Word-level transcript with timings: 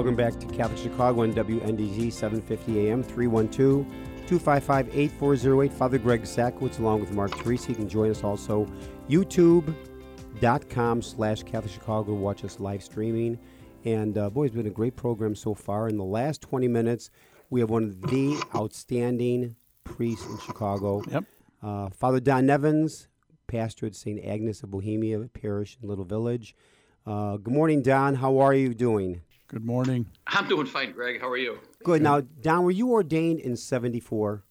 Welcome 0.00 0.16
back 0.16 0.40
to 0.40 0.46
Catholic 0.46 0.78
Chicago 0.78 1.24
on 1.24 1.34
WNDZ 1.34 2.10
750 2.10 2.88
AM 2.88 3.02
312 3.02 3.84
255 4.26 4.88
8408. 4.96 5.72
Father 5.74 5.98
Greg 5.98 6.22
Sakowicz 6.22 6.78
along 6.78 7.00
with 7.00 7.12
Mark 7.12 7.32
Teresi. 7.32 7.68
You 7.68 7.74
can 7.74 7.86
join 7.86 8.10
us 8.10 8.24
also 8.24 8.66
youtube.com 9.10 11.02
slash 11.02 11.42
Catholic 11.42 11.70
Chicago. 11.70 12.14
Watch 12.14 12.46
us 12.46 12.58
live 12.58 12.82
streaming. 12.82 13.38
And 13.84 14.16
uh, 14.16 14.30
boy, 14.30 14.46
it's 14.46 14.54
been 14.54 14.66
a 14.66 14.70
great 14.70 14.96
program 14.96 15.34
so 15.34 15.52
far. 15.52 15.86
In 15.90 15.98
the 15.98 16.04
last 16.04 16.40
20 16.40 16.66
minutes, 16.66 17.10
we 17.50 17.60
have 17.60 17.68
one 17.68 17.84
of 17.84 18.00
the 18.00 18.42
outstanding 18.54 19.54
priests 19.84 20.24
in 20.24 20.38
Chicago. 20.38 21.02
Yep. 21.10 21.24
Uh, 21.62 21.90
Father 21.90 22.20
Don 22.20 22.46
Nevins, 22.46 23.08
pastor 23.48 23.84
at 23.84 23.94
St. 23.94 24.24
Agnes 24.24 24.62
of 24.62 24.70
Bohemia 24.70 25.28
Parish 25.34 25.76
in 25.82 25.90
Little 25.90 26.06
Village. 26.06 26.56
Uh, 27.04 27.36
good 27.36 27.52
morning, 27.52 27.82
Don. 27.82 28.14
How 28.14 28.38
are 28.38 28.54
you 28.54 28.72
doing? 28.72 29.20
Good 29.50 29.64
morning. 29.64 30.06
I'm 30.28 30.46
doing 30.48 30.66
fine, 30.66 30.92
Greg. 30.92 31.20
How 31.20 31.28
are 31.28 31.36
you? 31.36 31.58
Good. 31.82 32.02
Now, 32.02 32.20
Don, 32.20 32.62
were 32.62 32.70
you 32.70 32.92
ordained 32.92 33.40
in 33.40 33.56
74? 33.56 34.44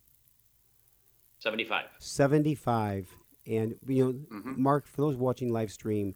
75. 1.39 1.85
75. 1.99 3.07
And, 3.47 3.75
you 3.87 4.05
know, 4.29 4.41
Mark, 4.57 4.85
for 4.85 4.99
those 5.01 5.15
watching 5.15 5.53
live 5.53 5.71
stream, 5.71 6.15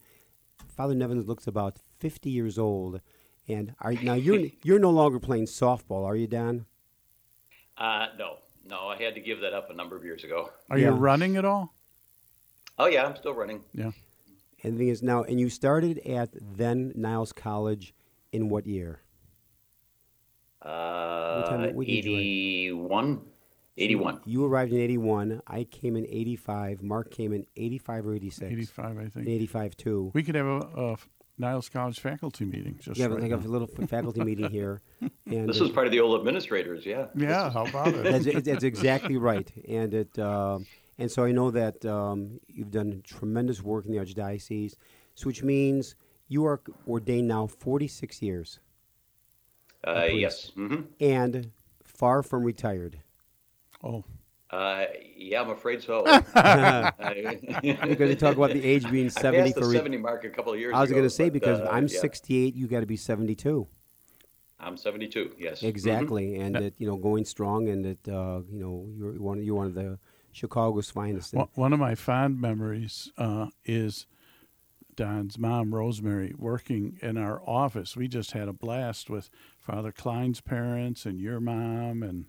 Father 0.68 0.94
Nevins 0.96 1.28
looks 1.30 1.48
about 1.48 1.78
50 2.00 2.30
years 2.30 2.60
old. 2.60 3.00
And 3.48 3.74
are, 3.80 3.94
now 3.94 4.16
you're 4.16 4.48
you're 4.64 4.80
no 4.80 4.90
longer 4.90 5.18
playing 5.18 5.46
softball, 5.46 6.06
are 6.06 6.18
you, 6.18 6.28
Don? 6.28 6.66
Uh, 7.78 8.08
no, 8.20 8.40
no, 8.68 8.88
I 8.90 9.02
had 9.02 9.16
to 9.16 9.22
give 9.22 9.40
that 9.40 9.54
up 9.54 9.70
a 9.70 9.74
number 9.74 9.96
of 9.96 10.04
years 10.04 10.26
ago. 10.26 10.50
Are 10.70 10.78
Yeah. 10.78 10.90
you 10.90 10.96
running 10.96 11.38
at 11.38 11.46
all? 11.46 11.74
Oh 12.78 12.88
yeah, 12.88 13.06
I'm 13.06 13.16
still 13.16 13.34
running. 13.34 13.62
Yeah. 13.74 13.92
And 14.62 14.74
the 14.74 14.78
thing 14.78 14.88
is 14.90 15.02
now, 15.02 15.24
and 15.24 15.40
you 15.40 15.50
started 15.50 16.00
at 16.00 16.32
then 16.58 16.92
Niles 16.96 17.32
College 17.32 17.94
in 18.34 18.50
what 18.50 18.66
year? 18.68 19.00
Uh, 20.62 21.44
time- 21.50 21.76
what 21.76 21.86
did 21.88 22.06
you 22.06 22.18
81. 22.18 23.22
81. 23.78 24.22
You 24.26 24.46
arrived 24.46 24.72
in 24.72 24.80
81. 24.80 25.42
I 25.48 25.64
came 25.64 25.96
in 25.96 26.06
85. 26.08 26.84
Mark 26.84 27.10
came 27.12 27.34
in 27.34 27.46
85 27.56 28.06
or 28.08 28.14
86. 28.16 28.52
85, 28.52 28.98
I 29.00 29.06
think. 29.08 29.28
85 29.28 29.78
too. 29.78 30.12
We 30.14 30.22
could 30.24 30.36
have 30.36 30.46
a, 30.46 30.60
a 30.60 30.96
Niles 31.40 31.70
College 31.70 32.00
faculty 32.00 32.46
meeting. 32.46 32.78
Just 32.80 33.00
Yeah, 33.00 33.08
right 33.08 33.20
like 33.22 33.32
a 33.32 33.38
little 33.38 33.68
faculty 33.68 34.24
meeting 34.24 34.50
here. 34.52 34.82
And 35.26 35.50
This 35.50 35.60
uh, 35.60 35.64
was 35.64 35.72
part 35.72 35.88
of 35.88 35.92
the 35.92 36.00
old 36.00 36.20
administrators, 36.20 36.86
yeah. 36.86 37.08
Yeah, 37.16 37.50
how 37.50 37.66
about 37.66 37.88
it? 37.88 38.04
that's, 38.04 38.26
it- 38.28 38.46
that's 38.46 38.64
exactly 38.64 39.18
right. 39.18 39.52
And 39.68 39.94
it 39.94 40.20
um 40.20 40.66
and 41.00 41.10
so 41.12 41.24
I 41.26 41.32
know 41.32 41.50
that 41.50 41.84
um, 41.88 42.40
you've 42.48 42.70
done 42.70 43.02
tremendous 43.04 43.64
work 43.64 43.86
in 43.88 43.92
the 43.92 43.98
archdiocese, 43.98 44.76
so 45.16 45.26
which 45.26 45.42
means 45.42 45.96
you 46.34 46.46
are 46.46 46.60
ordained 46.88 47.28
now 47.28 47.46
46 47.48 48.22
years 48.22 48.60
Uh, 49.86 50.06
yes. 50.24 50.52
hmm 50.56 50.82
and 51.00 51.52
far 51.84 52.24
from 52.24 52.44
retired. 52.44 52.96
Oh, 53.84 54.04
Uh, 54.50 54.86
yeah, 55.18 55.42
I'm 55.42 55.50
afraid 55.50 55.82
so. 55.82 56.04
because 56.04 56.92
We're 57.64 57.96
going 58.02 58.14
to 58.18 58.22
talk 58.26 58.36
about 58.38 58.52
the 58.54 58.64
age 58.64 58.86
being 58.90 59.10
70 59.10 59.54
for. 59.54 59.68
re- 59.68 59.78
70 59.78 59.98
mark 59.98 60.24
a 60.26 60.30
couple 60.30 60.54
of 60.54 60.60
years 60.60 60.74
I 60.78 60.82
was 60.82 60.92
going 60.92 61.04
to 61.04 61.10
say 61.10 61.26
but, 61.30 61.34
because 61.34 61.60
uh, 61.60 61.70
I'm 61.76 61.88
yeah, 61.88 62.00
68, 62.00 62.56
you 62.56 62.68
got 62.68 62.82
to 62.82 62.86
be 62.86 62.98
72. 62.98 63.68
I'm 64.60 64.78
72, 64.78 65.36
yes. 65.38 65.64
Exactly, 65.64 66.38
and 66.44 66.56
that 66.56 66.74
you 66.80 66.88
know 66.88 66.96
going 67.10 67.26
strong, 67.26 67.68
and 67.68 67.84
that 67.84 68.04
uh, 68.08 68.40
you 68.50 68.60
know 68.64 68.76
you're 68.98 69.14
one 69.30 69.44
you're 69.44 69.56
one 69.64 69.68
of 69.68 69.76
the 69.76 70.00
Chicago's 70.32 70.90
finest. 70.90 71.34
One- 71.34 71.50
one 71.56 71.74
of 71.74 71.80
my 71.80 71.96
fond 71.96 72.40
memories 72.40 73.12
uh, 73.18 73.48
is 73.66 74.06
Don's 74.96 75.38
mom, 75.38 75.74
Rosemary, 75.74 76.34
working 76.38 76.98
in 77.02 77.18
our 77.18 77.42
office. 77.48 77.96
We 77.96 78.08
just 78.08 78.32
had 78.32 78.48
a 78.48 78.54
blast 78.54 79.10
with 79.10 79.30
Father 79.60 79.92
Klein's 79.92 80.42
parents 80.42 81.06
and 81.06 81.20
your 81.20 81.40
mom, 81.40 82.04
and 82.04 82.26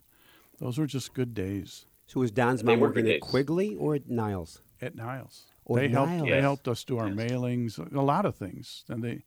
those 0.61 0.79
were 0.79 0.87
just 0.87 1.15
good 1.15 1.35
days 1.35 1.87
So 2.07 2.21
was 2.21 2.31
Don's 2.31 2.63
mom 2.65 2.81
working 2.81 3.09
at. 3.09 3.21
Quigley 3.21 3.75
or 3.77 3.95
at 3.95 4.09
Niles? 4.09 4.61
at 4.81 4.95
Niles. 4.95 5.45
Oh, 5.67 5.77
they 5.77 5.87
at 5.87 5.91
helped. 5.93 6.11
Niles. 6.13 6.29
They 6.29 6.37
Yes. 6.37 6.43
helped 6.43 6.69
us 6.69 6.85
do 6.85 6.99
our 6.99 7.09
Yes. 7.09 7.17
mailings, 7.17 7.95
a 7.95 8.03
lot 8.03 8.27
of 8.27 8.37
things, 8.37 8.85
and 8.89 9.03
they. 9.03 9.25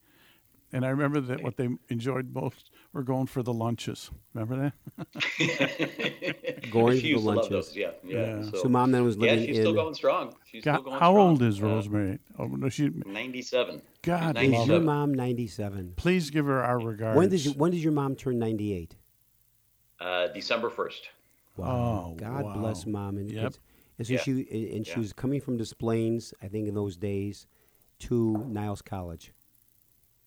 And 0.73 0.85
I 0.85 0.89
remember 0.89 1.21
that 1.21 1.41
what 1.41 1.55
they 1.55 1.69
enjoyed 1.87 2.33
most 2.35 2.69
were 2.97 3.03
going 3.03 3.27
for 3.27 3.43
the 3.43 3.53
lunches. 3.53 4.11
Remember 4.33 4.73
that? 4.97 6.57
Going 6.69 6.95
she 6.95 7.01
to 7.01 7.07
the 7.07 7.09
used 7.09 7.23
to 7.23 7.27
love 7.27 7.35
lunches. 7.37 7.49
those, 7.67 7.75
yeah, 7.77 7.91
yeah. 8.03 8.41
Yeah. 8.41 8.51
So 8.51 8.67
mom 8.67 8.91
then 8.91 9.03
was 9.05 9.17
living. 9.17 9.35
yeah, 9.35 9.39
living 9.41 9.47
she's 9.47 9.57
in. 9.59 9.63
still 9.63 9.73
going 9.73 9.93
strong. 9.93 10.35
She's 10.51 10.63
God, 10.63 10.73
still 10.73 10.83
going 10.83 10.99
how 10.99 11.13
strong. 11.13 11.29
old 11.29 11.41
is 11.43 11.61
Uh, 11.61 11.67
Rosemary? 11.67 12.19
Oh, 12.37 12.47
no, 12.47 12.67
she. 12.69 12.89
97. 13.05 13.81
God, 14.01 14.37
She's 14.39 14.53
Is 14.53 14.67
your 14.67 14.79
mom 14.81 15.13
97? 15.13 15.93
Please 15.95 16.29
give 16.31 16.45
her 16.47 16.63
our 16.63 16.79
regards. 16.79 17.15
When 17.17 17.29
did 17.29 17.45
you, 17.45 17.51
when 17.51 17.71
did 17.71 17.81
your 17.81 17.93
mom 17.93 18.15
turn 18.15 18.39
98? 18.39 18.95
Uh, 19.99 20.27
December 20.27 20.69
1st. 20.69 21.01
Oh, 21.59 22.15
God 22.17 22.45
wow. 22.45 22.53
bless 22.53 22.85
mom. 22.85 23.17
And, 23.17 23.31
Yep. 23.31 23.53
and 23.99 24.07
so 24.07 24.13
Yeah. 24.13 24.19
she 24.19 24.31
and 24.75 24.85
she 24.85 24.93
Yeah. 24.93 24.99
was 24.99 25.13
coming 25.13 25.39
from 25.39 25.57
Des 25.57 25.73
Plaines, 25.77 26.33
I 26.41 26.47
think 26.47 26.67
in 26.67 26.73
those 26.73 26.97
days, 26.97 27.45
to 27.99 28.43
Niles 28.47 28.81
College. 28.81 29.33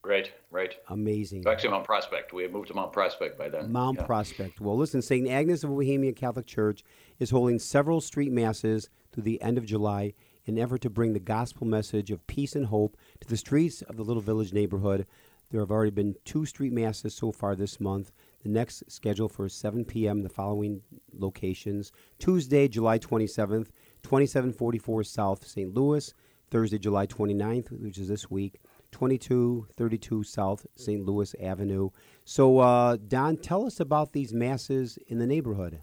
Right, 0.02 0.32
right. 0.50 0.74
Amazing. 0.88 1.46
Actually, 1.46 1.70
Mount 1.70 1.84
Prospect. 1.84 2.32
We 2.32 2.42
had 2.42 2.52
moved 2.52 2.68
to 2.68 2.74
Mount 2.74 2.92
Prospect 2.92 3.36
by 3.38 3.50
then. 3.50 3.70
Mount 3.70 3.98
Yeah. 3.98 4.06
Prospect. 4.06 4.58
Well, 4.60 4.76
listen, 4.76 5.02
St. 5.02 5.28
Agnes 5.28 5.62
of 5.62 5.70
Bohemia 5.70 6.12
Catholic 6.14 6.46
Church 6.46 6.82
is 7.18 7.30
holding 7.30 7.58
several 7.58 8.00
street 8.00 8.32
masses 8.32 8.88
through 9.12 9.24
the 9.24 9.40
end 9.42 9.58
of 9.58 9.66
July 9.66 10.14
in 10.46 10.56
an 10.56 10.62
effort 10.62 10.80
to 10.82 10.90
bring 10.90 11.12
the 11.12 11.20
gospel 11.20 11.66
message 11.66 12.10
of 12.10 12.26
peace 12.26 12.56
and 12.56 12.66
hope 12.66 12.96
to 13.20 13.28
the 13.28 13.36
streets 13.36 13.82
of 13.82 13.96
the 13.96 14.02
little 14.02 14.22
village 14.22 14.54
neighborhood. 14.54 15.06
There 15.50 15.60
have 15.60 15.70
already 15.70 15.90
been 15.90 16.16
two 16.24 16.46
street 16.46 16.72
masses 16.72 17.14
so 17.14 17.30
far 17.30 17.54
this 17.54 17.78
month. 17.78 18.10
The 18.42 18.48
next 18.48 18.90
scheduled 18.90 19.32
for 19.32 19.50
7 19.50 19.84
p.m. 19.84 20.22
The 20.22 20.28
following 20.30 20.80
locations 21.12 21.92
Tuesday, 22.18 22.68
July 22.68 22.98
27th, 22.98 23.68
2744 24.02 25.04
South 25.04 25.46
St. 25.46 25.74
Louis. 25.74 26.14
Thursday, 26.50 26.78
July 26.78 27.06
29th, 27.06 27.70
which 27.80 27.96
is 27.96 28.08
this 28.08 28.28
week, 28.28 28.60
2232 28.92 30.22
South 30.22 30.66
St. 30.76 31.04
Louis 31.04 31.34
Avenue. 31.40 31.90
So, 32.24 32.58
uh, 32.58 32.96
Don, 32.96 33.36
tell 33.36 33.66
us 33.66 33.80
about 33.80 34.12
these 34.12 34.32
masses 34.32 34.98
in 35.06 35.18
the 35.18 35.26
neighborhood. 35.26 35.80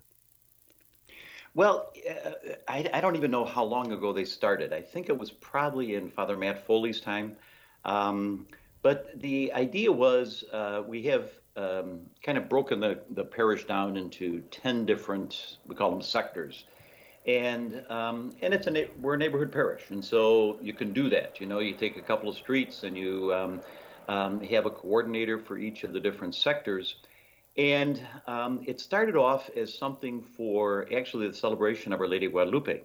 Well, 1.54 1.92
uh, 2.08 2.32
I, 2.68 2.88
I 2.94 3.02
don't 3.02 3.16
even 3.16 3.32
know 3.32 3.44
how 3.44 3.64
long 3.64 3.92
ago 3.92 4.14
they 4.14 4.26
started. 4.26 4.74
I 4.74 4.82
think 4.82 5.10
it 5.10 5.18
was 5.18 5.32
probably 5.32 5.96
in 5.96 6.12
Father 6.12 6.38
Matt 6.38 6.66
Foley's 6.68 7.02
time. 7.02 7.36
Um, 7.84 8.48
but 8.84 9.20
the 9.20 9.52
idea 9.54 9.92
was 9.92 10.44
uh, 10.54 10.84
we 10.88 11.04
have 11.04 11.32
um, 11.56 12.02
kind 12.24 12.38
of 12.38 12.48
broken 12.48 12.80
the, 12.80 13.00
the 13.10 13.24
parish 13.24 13.66
down 13.66 13.98
into 13.98 14.42
10 14.52 14.86
different, 14.86 15.58
we 15.66 15.76
call 15.76 15.90
them 15.90 16.02
sectors. 16.02 16.66
And 17.28 17.84
um, 17.90 18.34
and 18.42 18.54
it's 18.54 18.68
a 18.68 18.88
we're 19.02 19.16
a 19.16 19.18
neighborhood 19.18 19.52
parish, 19.52 19.84
and 19.90 20.04
so 20.04 20.58
you 20.62 20.74
can 20.74 20.94
do 20.94 21.10
that. 21.10 21.42
You 21.42 21.46
know, 21.48 21.60
you 21.60 21.74
take 21.74 21.98
a 21.98 22.02
couple 22.02 22.30
of 22.30 22.36
streets 22.36 22.84
and 22.84 22.98
you 22.98 23.34
um, 23.34 23.62
um, 24.08 24.40
have 24.42 24.66
a 24.66 24.70
coordinator 24.70 25.38
for 25.38 25.58
each 25.58 25.84
of 25.84 25.94
the 25.94 26.00
different 26.00 26.36
sectors. 26.36 26.96
And 27.58 28.06
um, 28.28 28.62
it 28.66 28.80
started 28.80 29.16
off 29.16 29.50
as 29.56 29.74
something 29.74 30.22
for 30.22 30.88
actually 30.96 31.28
the 31.28 31.34
celebration 31.34 31.92
of 31.92 32.00
Our 32.00 32.08
Lady 32.08 32.28
of 32.28 32.32
Guadalupe. 32.32 32.82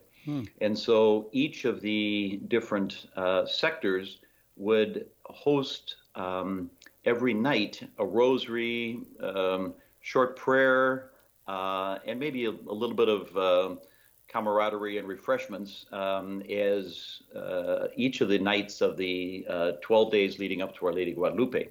And 0.61 0.79
so 0.79 1.29
each 1.33 1.65
of 1.65 1.81
the 1.81 2.41
different 2.49 3.07
uh, 3.17 3.47
sectors 3.47 4.19
would 4.57 5.07
host 5.25 5.97
um, 6.15 6.71
every 7.05 7.35
night 7.35 7.83
a 7.99 8.07
rosary, 8.07 9.01
um, 9.21 9.75
short 10.01 10.37
prayer, 10.37 11.11
uh, 11.49 11.99
and 12.07 12.19
maybe 12.19 12.47
a, 12.47 12.51
a 12.51 12.75
little 12.75 12.97
bit 12.97 13.09
of 13.09 13.37
uh, 13.37 13.77
camaraderie 14.33 14.99
and 14.99 15.07
refreshments 15.07 15.87
um, 15.93 16.43
as 16.43 17.23
uh, 17.37 17.89
each 17.97 18.21
of 18.21 18.29
the 18.29 18.39
nights 18.39 18.81
of 18.81 18.97
the 18.97 19.45
uh, 19.49 19.73
12 19.83 20.11
days 20.11 20.39
leading 20.39 20.63
up 20.63 20.77
to 20.77 20.87
Our 20.87 20.93
Lady 20.93 21.13
Guadalupe. 21.13 21.69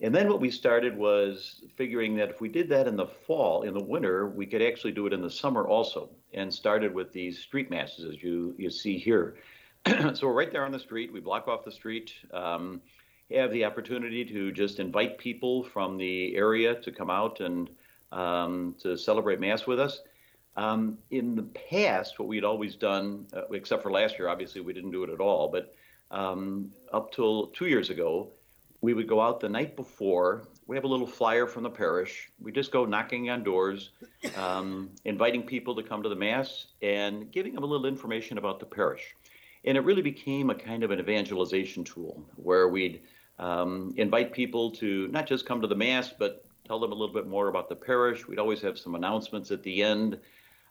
And 0.00 0.14
then 0.14 0.28
what 0.28 0.40
we 0.40 0.50
started 0.50 0.96
was 0.96 1.62
figuring 1.74 2.16
that 2.16 2.28
if 2.28 2.40
we 2.40 2.50
did 2.50 2.68
that 2.68 2.86
in 2.86 2.96
the 2.96 3.06
fall, 3.06 3.62
in 3.62 3.72
the 3.72 3.82
winter, 3.82 4.28
we 4.28 4.44
could 4.44 4.60
actually 4.60 4.92
do 4.92 5.06
it 5.06 5.14
in 5.14 5.22
the 5.22 5.30
summer 5.30 5.66
also, 5.66 6.10
and 6.34 6.52
started 6.52 6.92
with 6.92 7.12
these 7.12 7.38
street 7.38 7.70
masses 7.70 8.04
as 8.04 8.22
you, 8.22 8.54
you 8.58 8.68
see 8.68 8.98
here. 8.98 9.36
so 9.86 10.26
we're 10.26 10.34
right 10.34 10.52
there 10.52 10.66
on 10.66 10.72
the 10.72 10.78
street. 10.78 11.12
We 11.12 11.20
block 11.20 11.48
off 11.48 11.64
the 11.64 11.72
street, 11.72 12.12
um, 12.34 12.82
have 13.30 13.50
the 13.52 13.64
opportunity 13.64 14.22
to 14.26 14.52
just 14.52 14.80
invite 14.80 15.16
people 15.16 15.64
from 15.64 15.96
the 15.96 16.36
area 16.36 16.74
to 16.74 16.92
come 16.92 17.08
out 17.08 17.40
and 17.40 17.70
um, 18.12 18.74
to 18.80 18.98
celebrate 18.98 19.40
Mass 19.40 19.66
with 19.66 19.80
us. 19.80 20.02
Um, 20.56 20.98
in 21.10 21.34
the 21.34 21.42
past, 21.42 22.18
what 22.18 22.28
we'd 22.28 22.44
always 22.44 22.76
done, 22.76 23.26
uh, 23.34 23.42
except 23.52 23.82
for 23.82 23.90
last 23.90 24.18
year, 24.18 24.28
obviously 24.28 24.62
we 24.62 24.72
didn't 24.72 24.90
do 24.90 25.04
it 25.04 25.10
at 25.10 25.20
all, 25.20 25.48
but 25.48 25.74
um, 26.10 26.72
up 26.92 27.12
till 27.12 27.48
two 27.48 27.66
years 27.66 27.90
ago, 27.90 28.30
we 28.80 28.94
would 28.94 29.08
go 29.08 29.20
out 29.20 29.40
the 29.40 29.48
night 29.48 29.76
before. 29.76 30.48
We 30.66 30.76
have 30.76 30.84
a 30.84 30.88
little 30.88 31.06
flyer 31.06 31.46
from 31.46 31.62
the 31.62 31.70
parish. 31.70 32.30
We 32.40 32.52
just 32.52 32.72
go 32.72 32.84
knocking 32.84 33.30
on 33.30 33.42
doors, 33.42 33.90
um, 34.36 34.90
inviting 35.04 35.42
people 35.42 35.74
to 35.76 35.82
come 35.82 36.02
to 36.02 36.08
the 36.08 36.16
Mass 36.16 36.66
and 36.82 37.30
giving 37.30 37.54
them 37.54 37.64
a 37.64 37.66
little 37.66 37.86
information 37.86 38.38
about 38.38 38.60
the 38.60 38.66
parish. 38.66 39.14
And 39.64 39.76
it 39.76 39.80
really 39.80 40.02
became 40.02 40.50
a 40.50 40.54
kind 40.54 40.84
of 40.84 40.90
an 40.90 41.00
evangelization 41.00 41.84
tool 41.84 42.24
where 42.36 42.68
we'd 42.68 43.02
um, 43.38 43.92
invite 43.96 44.32
people 44.32 44.70
to 44.72 45.08
not 45.08 45.26
just 45.26 45.46
come 45.46 45.60
to 45.60 45.66
the 45.66 45.74
Mass, 45.74 46.12
but 46.16 46.44
tell 46.66 46.78
them 46.78 46.92
a 46.92 46.94
little 46.94 47.14
bit 47.14 47.26
more 47.26 47.48
about 47.48 47.68
the 47.68 47.76
parish. 47.76 48.26
We'd 48.26 48.38
always 48.38 48.60
have 48.62 48.78
some 48.78 48.94
announcements 48.94 49.50
at 49.50 49.62
the 49.62 49.82
end. 49.82 50.18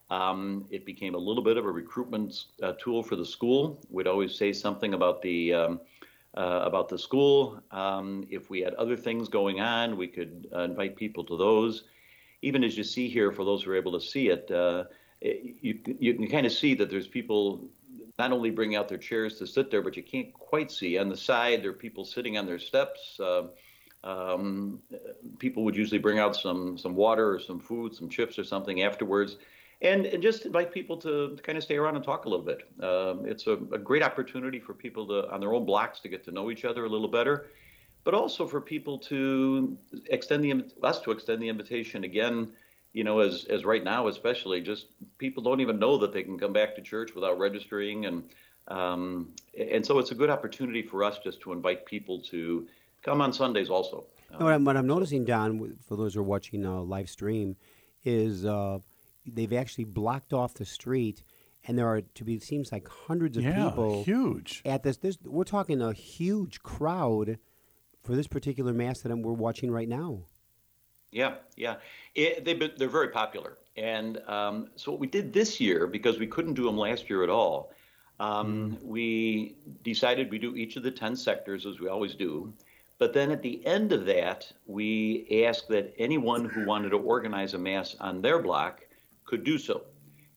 Um, 0.09 0.65
it 0.69 0.85
became 0.85 1.15
a 1.15 1.17
little 1.17 1.43
bit 1.43 1.57
of 1.57 1.65
a 1.65 1.71
recruitment 1.71 2.45
uh, 2.61 2.73
tool 2.79 3.01
for 3.01 3.15
the 3.15 3.25
school. 3.25 3.79
We'd 3.89 4.07
always 4.07 4.35
say 4.35 4.53
something 4.53 4.93
about 4.93 5.21
the 5.21 5.53
um, 5.53 5.81
uh, 6.37 6.61
about 6.63 6.89
the 6.89 6.97
school. 6.97 7.59
Um, 7.71 8.25
if 8.29 8.49
we 8.49 8.59
had 8.61 8.73
other 8.75 8.97
things 8.97 9.29
going 9.29 9.61
on, 9.61 9.97
we 9.97 10.07
could 10.07 10.47
uh, 10.53 10.59
invite 10.61 10.95
people 10.95 11.23
to 11.25 11.37
those. 11.37 11.83
Even 12.41 12.63
as 12.63 12.77
you 12.77 12.83
see 12.83 13.09
here, 13.09 13.31
for 13.31 13.43
those 13.45 13.63
who 13.63 13.71
are 13.71 13.75
able 13.75 13.93
to 13.93 14.05
see 14.05 14.29
it, 14.29 14.51
uh, 14.51 14.83
it 15.21 15.55
you, 15.61 15.79
you 15.99 16.13
can 16.13 16.27
kind 16.27 16.45
of 16.45 16.51
see 16.51 16.75
that 16.75 16.89
there's 16.91 17.07
people 17.07 17.67
not 18.19 18.31
only 18.31 18.49
bring 18.49 18.75
out 18.75 18.87
their 18.87 18.97
chairs 18.97 19.39
to 19.39 19.47
sit 19.47 19.71
there, 19.71 19.81
but 19.81 19.97
you 19.97 20.03
can't 20.03 20.31
quite 20.33 20.71
see. 20.71 20.97
On 20.97 21.09
the 21.09 21.17
side, 21.17 21.63
there 21.63 21.71
are 21.71 21.73
people 21.73 22.05
sitting 22.05 22.37
on 22.37 22.45
their 22.45 22.59
steps. 22.59 23.19
Uh, 23.19 23.47
um, 24.03 24.79
people 25.39 25.63
would 25.63 25.75
usually 25.75 25.99
bring 25.99 26.19
out 26.19 26.35
some 26.35 26.77
some 26.77 26.95
water 26.95 27.33
or 27.33 27.39
some 27.39 27.59
food, 27.59 27.95
some 27.95 28.07
chips 28.07 28.37
or 28.37 28.43
something 28.43 28.83
afterwards, 28.83 29.37
and, 29.81 30.05
and 30.05 30.21
just 30.23 30.45
invite 30.45 30.73
people 30.73 30.97
to, 30.97 31.35
to 31.35 31.41
kind 31.43 31.57
of 31.57 31.63
stay 31.63 31.75
around 31.75 31.95
and 31.95 32.03
talk 32.03 32.25
a 32.25 32.29
little 32.29 32.45
bit. 32.45 32.67
Um, 32.83 33.25
it's 33.25 33.47
a, 33.47 33.53
a, 33.53 33.77
great 33.77 34.03
opportunity 34.03 34.59
for 34.59 34.73
people 34.73 35.05
to 35.07 35.29
on 35.31 35.39
their 35.39 35.53
own 35.53 35.65
blocks 35.65 35.99
to 36.01 36.09
get 36.09 36.23
to 36.25 36.31
know 36.31 36.49
each 36.49 36.65
other 36.65 36.85
a 36.85 36.89
little 36.89 37.07
better, 37.07 37.47
but 38.03 38.13
also 38.13 38.47
for 38.47 38.61
people 38.61 38.97
to 38.99 39.77
extend 40.09 40.43
the 40.43 40.65
us 40.83 41.01
to 41.01 41.11
extend 41.11 41.41
the 41.41 41.49
invitation 41.49 42.03
again 42.03 42.51
you 42.95 43.03
know, 43.03 43.19
as 43.19 43.43
as 43.49 43.65
right 43.65 43.83
now, 43.83 44.07
especially, 44.07 44.61
just 44.61 44.85
people 45.17 45.43
don't 45.43 45.59
even 45.59 45.77
know 45.77 45.97
that 45.97 46.13
they 46.13 46.23
can 46.23 46.39
come 46.39 46.53
back 46.53 46.75
to 46.75 46.81
church 46.81 47.13
without 47.13 47.37
registering, 47.37 48.05
and 48.05 48.23
um, 48.69 49.33
and 49.71 49.85
so 49.85 49.99
it's 49.99 50.11
a 50.11 50.15
good 50.15 50.29
opportunity 50.29 50.81
for 50.81 51.03
us 51.03 51.19
just 51.21 51.41
to 51.41 51.51
invite 51.51 51.85
people 51.85 52.21
to 52.21 52.65
come 53.03 53.19
on 53.19 53.33
Sundays 53.33 53.69
also. 53.69 54.05
Um, 54.31 54.45
what, 54.45 54.53
I'm, 54.53 54.63
what 54.63 54.77
I'm 54.77 54.87
noticing, 54.87 55.25
Don, 55.25 55.77
for 55.85 55.97
those 55.97 56.13
who 56.13 56.21
are 56.21 56.23
watching 56.23 56.65
uh, 56.65 56.79
live 56.79 57.09
stream, 57.09 57.57
is 58.05 58.45
uh, 58.45 58.79
they've 59.25 59.53
actually 59.53 59.85
blocked 59.85 60.33
off 60.33 60.53
the 60.53 60.65
street, 60.65 61.23
and 61.67 61.77
there 61.77 61.87
are 61.87 62.01
to 62.01 62.23
be 62.23 62.39
seems 62.39 62.71
like 62.71 62.87
hundreds 62.87 63.37
of 63.37 63.43
yeah, 63.43 63.69
people 63.69 64.03
huge 64.03 64.61
at 64.65 64.83
this. 64.83 64.97
This 64.97 65.17
we're 65.23 65.43
talking 65.43 65.81
a 65.81 65.93
huge 65.93 66.61
crowd 66.61 67.37
for 68.03 68.15
this 68.15 68.27
particular 68.27 68.73
mass 68.73 69.01
that 69.01 69.11
I'm, 69.11 69.21
we're 69.21 69.33
watching 69.33 69.71
right 69.71 69.89
now. 69.89 70.19
Yeah, 71.11 71.35
yeah, 71.55 71.75
it, 72.13 72.43
they've 72.43 72.59
been, 72.59 72.71
they're 72.77 72.89
very 72.89 73.09
popular, 73.09 73.57
and 73.77 74.17
um, 74.27 74.69
so 74.75 74.91
what 74.91 74.99
we 74.99 75.07
did 75.07 75.31
this 75.31 75.61
year 75.61 75.87
because 75.87 76.19
we 76.19 76.27
couldn't 76.27 76.55
do 76.55 76.65
them 76.65 76.77
last 76.77 77.09
year 77.09 77.23
at 77.23 77.29
all, 77.29 77.71
um, 78.19 78.77
mm. 78.77 78.83
we 78.83 79.55
decided 79.83 80.29
we 80.29 80.39
do 80.39 80.55
each 80.55 80.75
of 80.75 80.83
the 80.83 80.91
ten 80.91 81.15
sectors 81.15 81.65
as 81.65 81.79
we 81.79 81.87
always 81.87 82.15
do, 82.15 82.53
but 82.97 83.13
then 83.13 83.31
at 83.31 83.41
the 83.41 83.65
end 83.65 83.91
of 83.91 84.05
that, 84.05 84.51
we 84.67 85.45
asked 85.47 85.69
that 85.69 85.93
anyone 85.97 86.45
who 86.45 86.65
wanted 86.65 86.89
to 86.89 86.97
organize 86.97 87.53
a 87.53 87.57
mass 87.57 87.95
on 87.99 88.21
their 88.21 88.41
block 88.41 88.84
could 89.25 89.43
do 89.43 89.57
so. 89.57 89.81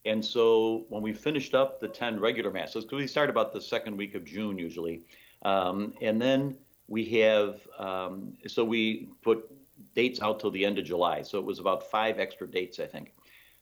And 0.05 0.25
so 0.25 0.87
when 0.89 1.03
we 1.03 1.13
finished 1.13 1.55
up 1.55 1.81
the 1.81 1.89
10 1.89 2.19
regular 2.21 2.51
masses, 2.51 2.85
because 2.85 2.99
we 2.99 3.07
start 3.07 3.31
about 3.31 3.53
the 3.53 3.61
second 3.61 3.97
week 3.97 4.15
of 4.15 4.25
June 4.25 4.59
usually, 4.59 5.03
um, 5.43 5.93
and 6.01 6.21
then 6.21 6.57
we 6.87 7.05
have, 7.21 7.61
um, 7.79 8.33
so 8.47 8.65
we 8.65 9.11
put 9.23 9.51
dates 9.95 10.23
out 10.23 10.41
till 10.41 10.51
the 10.51 10.65
end 10.65 10.79
of 10.79 10.85
July. 10.85 11.23
So 11.23 11.39
it 11.39 11.45
was 11.45 11.59
about 11.59 11.91
five 11.91 12.19
extra 12.19 12.49
dates, 12.49 12.81
I 12.81 12.87
think. 12.87 13.13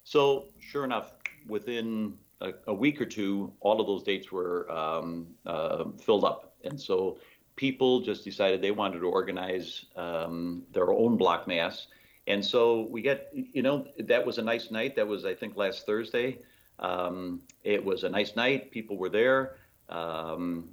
So 0.04 0.46
sure 0.60 0.84
enough, 0.84 1.14
within 1.48 2.14
a, 2.40 2.52
a 2.68 2.74
week 2.74 3.00
or 3.00 3.06
two, 3.06 3.52
all 3.60 3.80
of 3.80 3.86
those 3.86 4.02
dates 4.02 4.30
were 4.30 4.70
um, 4.70 5.26
uh, 5.44 5.84
filled 5.98 6.24
up, 6.24 6.54
and 6.64 6.80
so 6.80 7.18
people 7.56 8.00
just 8.00 8.22
decided 8.22 8.60
they 8.60 8.70
wanted 8.70 9.00
to 9.00 9.06
organize 9.06 9.86
um, 9.96 10.62
their 10.72 10.92
own 10.92 11.16
block 11.16 11.48
mass. 11.48 11.88
And 12.26 12.44
so 12.44 12.82
we 12.90 13.02
get, 13.02 13.30
you 13.32 13.62
know, 13.62 13.86
that 13.98 14.24
was 14.24 14.38
a 14.38 14.42
nice 14.42 14.70
night. 14.70 14.96
That 14.96 15.06
was, 15.06 15.24
I 15.24 15.34
think, 15.34 15.56
last 15.56 15.86
Thursday. 15.86 16.38
Um, 16.78 17.40
it 17.64 17.84
was 17.84 18.04
a 18.04 18.08
nice 18.08 18.36
night. 18.36 18.70
People 18.70 18.96
were 18.96 19.08
there. 19.08 19.56
Um, 19.88 20.68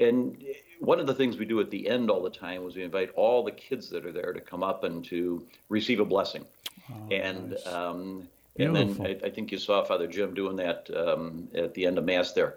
and 0.00 0.44
one 0.80 1.00
of 1.00 1.06
the 1.06 1.14
things 1.14 1.38
we 1.38 1.44
do 1.44 1.60
at 1.60 1.70
the 1.70 1.88
end 1.88 2.10
all 2.10 2.22
the 2.22 2.30
time 2.30 2.64
was 2.64 2.76
we 2.76 2.82
invite 2.82 3.10
all 3.14 3.42
the 3.42 3.52
kids 3.52 3.88
that 3.90 4.04
are 4.04 4.12
there 4.12 4.32
to 4.32 4.40
come 4.40 4.62
up 4.62 4.84
and 4.84 5.04
to 5.06 5.46
receive 5.68 6.00
a 6.00 6.04
blessing. 6.04 6.44
Oh, 6.90 6.94
and 7.10 7.50
nice. 7.50 7.66
um, 7.66 8.28
and 8.58 8.74
then 8.74 8.96
I, 9.00 9.26
I, 9.26 9.30
think 9.30 9.52
you 9.52 9.58
saw 9.58 9.84
Father 9.84 10.06
Jim 10.06 10.34
doing 10.34 10.56
that 10.56 10.90
um, 10.94 11.48
at 11.54 11.74
the 11.74 11.86
end 11.86 11.98
of 11.98 12.04
Mass 12.04 12.32
there. 12.32 12.56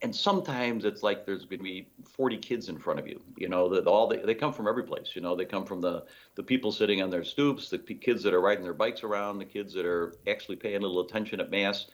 And 0.00 0.14
sometimes 0.14 0.84
it's 0.84 1.02
like 1.02 1.26
there's 1.26 1.44
going 1.44 1.58
to 1.58 1.64
be 1.64 1.88
40 2.04 2.38
kids 2.38 2.68
in 2.68 2.78
front 2.78 3.00
of 3.00 3.08
you. 3.08 3.20
You 3.36 3.48
know, 3.48 3.68
that 3.70 3.86
all 3.86 4.06
they, 4.06 4.18
they 4.18 4.34
come 4.34 4.52
from 4.52 4.68
every 4.68 4.84
place. 4.84 5.10
You 5.14 5.22
know, 5.22 5.34
they 5.34 5.44
come 5.44 5.64
from 5.64 5.80
the 5.80 6.04
the 6.36 6.42
people 6.42 6.70
sitting 6.70 7.02
on 7.02 7.10
their 7.10 7.24
stoops, 7.24 7.68
the 7.68 7.78
p- 7.78 7.94
kids 7.94 8.22
that 8.22 8.32
are 8.32 8.40
riding 8.40 8.62
their 8.62 8.74
bikes 8.74 9.02
around, 9.02 9.38
the 9.38 9.44
kids 9.44 9.74
that 9.74 9.84
are 9.84 10.14
actually 10.28 10.56
paying 10.56 10.76
a 10.76 10.86
little 10.86 11.02
attention 11.02 11.40
at 11.40 11.50
Mass 11.50 11.86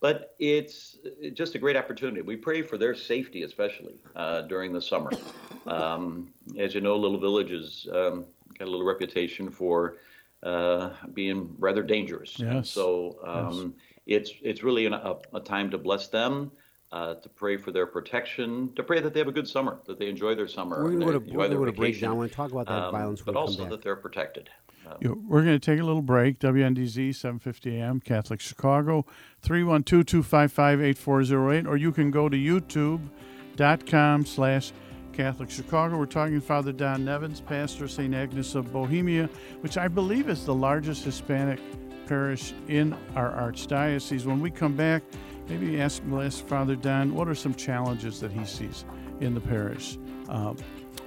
but 0.00 0.34
it's 0.38 0.96
just 1.34 1.54
a 1.54 1.58
great 1.58 1.76
opportunity. 1.76 2.22
We 2.22 2.36
pray 2.36 2.62
for 2.62 2.78
their 2.78 2.94
safety, 2.94 3.42
especially 3.42 4.00
uh, 4.16 4.42
during 4.42 4.72
the 4.72 4.80
summer. 4.82 5.10
Um, 5.66 6.32
as 6.58 6.74
you 6.74 6.80
know, 6.80 6.96
Little 6.96 7.20
Village 7.20 7.50
has 7.50 7.86
um, 7.92 8.24
got 8.58 8.66
a 8.66 8.70
little 8.70 8.86
reputation 8.86 9.50
for 9.50 9.98
uh, 10.42 10.90
being 11.12 11.54
rather 11.58 11.82
dangerous. 11.82 12.38
Yes. 12.38 12.70
So 12.70 13.18
um, 13.22 13.74
yes. 14.06 14.20
it's 14.20 14.32
it's 14.42 14.62
really 14.62 14.86
an, 14.86 14.94
a, 14.94 15.16
a, 15.34 15.40
time 15.40 15.70
to 15.70 15.78
bless 15.78 16.08
them. 16.08 16.50
Uh, 16.92 17.14
to 17.14 17.28
pray 17.28 17.56
for 17.56 17.70
their 17.70 17.86
protection, 17.86 18.74
to 18.74 18.82
pray 18.82 18.98
that 18.98 19.14
they 19.14 19.20
have 19.20 19.28
a 19.28 19.32
good 19.32 19.46
summer, 19.46 19.78
that 19.86 19.96
they 19.96 20.08
enjoy 20.08 20.34
their 20.34 20.48
summer, 20.48 20.82
we're 20.82 20.90
going 20.90 21.12
to 21.12 21.20
go 21.20 21.64
to 21.64 21.70
break 21.70 22.00
down. 22.00 22.20
and 22.20 22.32
talk 22.32 22.50
about 22.50 22.66
that 22.66 22.86
um, 22.86 22.90
violence, 22.90 23.22
but 23.22 23.36
also 23.36 23.64
that 23.68 23.80
they're 23.80 23.94
protected. 23.94 24.50
We're 25.00 25.42
going 25.42 25.58
to 25.58 25.58
take 25.58 25.80
a 25.80 25.84
little 25.84 26.02
break. 26.02 26.38
WNDZ, 26.38 27.14
750 27.14 27.80
AM, 27.80 28.00
Catholic 28.00 28.40
Chicago, 28.40 29.04
312 29.42 30.06
255 30.06 30.82
8408. 30.82 31.66
Or 31.66 31.76
you 31.76 31.92
can 31.92 32.10
go 32.10 32.28
to 32.28 32.36
youtube.com 32.36 34.26
slash 34.26 34.72
Catholic 35.12 35.50
Chicago. 35.50 35.98
We're 35.98 36.06
talking 36.06 36.34
to 36.34 36.40
Father 36.40 36.72
Don 36.72 37.04
Nevins, 37.04 37.40
pastor 37.40 37.84
of 37.84 37.90
St. 37.90 38.14
Agnes 38.14 38.54
of 38.54 38.72
Bohemia, 38.72 39.28
which 39.60 39.76
I 39.76 39.88
believe 39.88 40.28
is 40.28 40.44
the 40.44 40.54
largest 40.54 41.04
Hispanic 41.04 41.60
parish 42.06 42.52
in 42.68 42.96
our 43.14 43.30
archdiocese. 43.32 44.24
When 44.24 44.40
we 44.40 44.50
come 44.50 44.76
back, 44.76 45.02
maybe 45.50 45.80
ask, 45.80 46.02
ask 46.12 46.46
Father 46.46 46.76
Don 46.76 47.14
what 47.14 47.28
are 47.28 47.34
some 47.34 47.54
challenges 47.54 48.20
that 48.20 48.32
he 48.32 48.44
sees 48.44 48.84
in 49.20 49.34
the 49.34 49.40
parish 49.40 49.98
uh, 50.28 50.54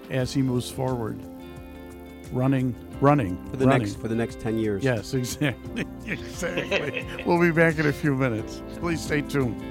as 0.10 0.34
he 0.34 0.42
moves 0.42 0.70
forward 0.70 1.20
running, 2.32 2.76
running 3.00 3.44
for 3.50 3.58
the 3.58 3.66
running. 3.66 3.88
next 3.88 4.00
for 4.00 4.08
the 4.08 4.16
next 4.16 4.40
ten 4.40 4.58
years. 4.58 4.84
Yes, 4.84 5.14
exactly, 5.14 5.86
exactly. 6.06 7.06
we'll 7.26 7.40
be 7.40 7.52
back 7.52 7.80
in 7.80 7.88
a 7.88 7.94
few 7.94 8.16
minutes. 8.16 8.62
Please 8.80 9.02
stay 9.02 9.22
tuned. 9.22 9.62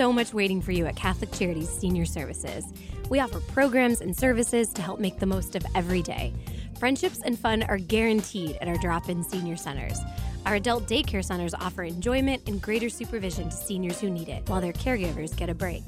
So 0.00 0.10
much 0.10 0.32
waiting 0.32 0.62
for 0.62 0.72
you 0.72 0.86
at 0.86 0.96
Catholic 0.96 1.30
Charities 1.32 1.68
Senior 1.68 2.06
Services. 2.06 2.64
We 3.10 3.20
offer 3.20 3.40
programs 3.40 4.00
and 4.00 4.16
services 4.16 4.72
to 4.72 4.80
help 4.80 5.00
make 5.00 5.18
the 5.18 5.26
most 5.26 5.54
of 5.54 5.66
every 5.74 6.00
day. 6.00 6.32
Friendships 6.78 7.20
and 7.22 7.38
fun 7.38 7.64
are 7.64 7.76
guaranteed 7.76 8.56
at 8.62 8.68
our 8.68 8.78
drop 8.78 9.10
in 9.10 9.22
senior 9.22 9.58
centers. 9.58 9.98
Our 10.46 10.54
adult 10.54 10.88
daycare 10.88 11.22
centers 11.22 11.52
offer 11.52 11.82
enjoyment 11.82 12.48
and 12.48 12.62
greater 12.62 12.88
supervision 12.88 13.50
to 13.50 13.54
seniors 13.54 14.00
who 14.00 14.08
need 14.08 14.30
it, 14.30 14.48
while 14.48 14.62
their 14.62 14.72
caregivers 14.72 15.36
get 15.36 15.50
a 15.50 15.54
break. 15.54 15.82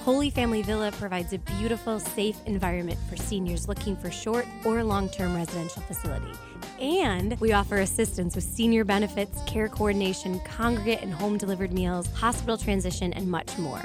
Holy 0.00 0.30
Family 0.30 0.62
Villa 0.62 0.90
provides 0.92 1.34
a 1.34 1.38
beautiful, 1.40 2.00
safe 2.00 2.38
environment 2.46 2.98
for 3.10 3.18
seniors 3.18 3.68
looking 3.68 3.96
for 3.96 4.10
short 4.10 4.46
or 4.64 4.82
long 4.82 5.10
term 5.10 5.36
residential 5.36 5.82
facility. 5.82 6.32
And 6.80 7.38
we 7.40 7.52
offer 7.52 7.78
assistance 7.78 8.34
with 8.34 8.44
senior 8.44 8.84
benefits, 8.84 9.38
care 9.46 9.68
coordination, 9.68 10.40
congregate 10.40 11.02
and 11.02 11.12
home 11.12 11.36
delivered 11.36 11.72
meals, 11.72 12.06
hospital 12.14 12.56
transition, 12.56 13.12
and 13.12 13.30
much 13.30 13.58
more. 13.58 13.82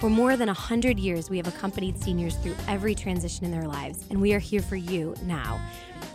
For 0.00 0.08
more 0.08 0.36
than 0.36 0.46
100 0.46 0.98
years, 0.98 1.28
we 1.28 1.36
have 1.36 1.46
accompanied 1.46 2.02
seniors 2.02 2.36
through 2.36 2.56
every 2.66 2.94
transition 2.94 3.44
in 3.44 3.50
their 3.50 3.66
lives, 3.66 4.04
and 4.10 4.20
we 4.20 4.32
are 4.32 4.38
here 4.38 4.62
for 4.62 4.76
you 4.76 5.14
now. 5.24 5.60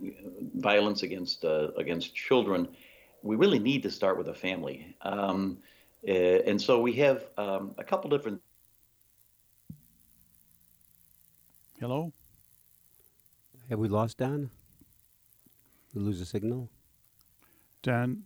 violence 0.56 1.04
against 1.04 1.44
uh, 1.46 1.70
against 1.78 2.16
children, 2.16 2.68
we 3.24 3.36
really 3.36 3.60
need 3.60 3.84
to 3.84 3.92
start 3.92 4.18
with 4.18 4.28
a 4.30 4.34
family. 4.34 4.96
Um, 5.02 5.60
uh, 6.08 6.12
and 6.12 6.62
so 6.62 6.80
we 6.80 6.94
have 6.94 7.26
um, 7.38 7.74
a 7.78 7.84
couple 7.84 8.10
different 8.10 8.42
Hello? 11.80 12.12
Have 13.70 13.78
we 13.80 13.88
lost 13.88 14.18
Don? 14.18 14.50
We 15.94 16.02
lose 16.02 16.20
a 16.22 16.26
signal. 16.26 16.70
Don, 17.84 18.24